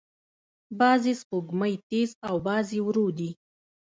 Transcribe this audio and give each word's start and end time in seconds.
بعضې 0.79 1.13
سپوږمۍ 1.21 1.73
تیز 1.89 2.09
او 2.27 2.35
بعضې 2.47 2.79
ورو 2.87 3.07
دي. 3.17 3.29